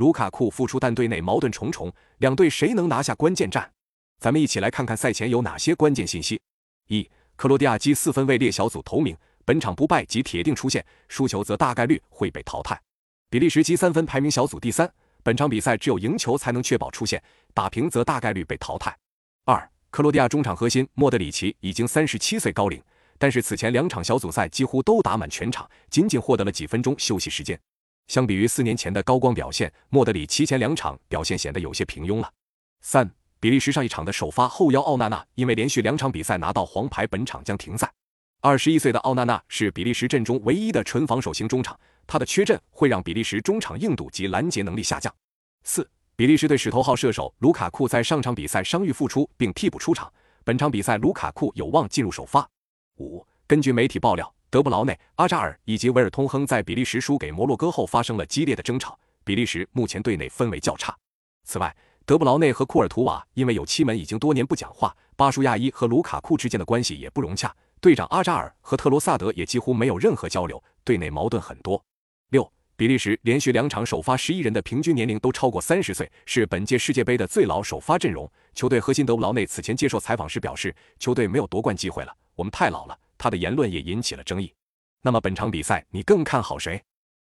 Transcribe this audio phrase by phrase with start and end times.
[0.00, 3.70] 卢卡库复出，但队内矛盾重重，两队谁能拿下关键战？
[4.18, 6.40] 咱们一起来看看赛前有哪些关键信息。
[6.88, 12.80] 一、克罗地亚积四分位列小组头名，本场不败即铁定出线，输球则大概率会被淘汰。
[13.28, 14.90] 比利时积三分排名小组第三，
[15.22, 17.22] 本场比赛只有赢球才能确保出线，
[17.52, 18.96] 打平则大概率被淘汰。
[19.44, 22.82] 二、克罗地亚中场核心莫德里奇已经三十七岁高龄，
[23.18, 27.60] 但是此前两场小组赛几乎都打满全场，仅仅获得了几分钟休息时间。
[28.10, 32.28] 相比于四年前的高光表现，莫德里奇前两场表现显得有些平庸了。
[32.80, 33.08] 三。
[33.38, 37.88] 比利时上一场的首发后腰奥纳纳因为连续两场比赛拿到黄牌，本场将停赛。
[38.40, 45.14] 二十一岁的奥纳纳是比利时阵中唯一的纯防守型中场，他的缺阵会让比利时中场硬度及拦截能力下降。
[45.62, 52.46] 四，比利时队十头号射手卢卡库在上场比赛伤愈复出并替补出场，本场比赛卢卡库有望进入首发。
[52.96, 60.92] 五，根据媒体爆料，德布劳内、阿扎尔以及维尔通亨在比利时输给摩洛哥后发生了激烈的争吵，比利时目前队内氛围较差。
[61.44, 67.54] 此外，德布劳内和库尔图瓦因为有七门已经多年不讲话，巴舒亚伊和卢卡库之间的关系也不融洽。
[67.80, 71.80] 队长阿扎尔和特罗萨德也几乎没有任何交流，队内矛盾很多。
[72.30, 78.28] 六，比利时连续两场首发十一人的平均年龄都超过三十岁，是本届世界杯的最老首发阵容。
[78.56, 82.98] 球队核心德布劳内此前接受采访时表示，球队没有夺冠机会了，我们太老了。
[83.20, 84.52] 他的言论也引起了争议。
[85.02, 86.82] 那么本场比赛你更看好谁？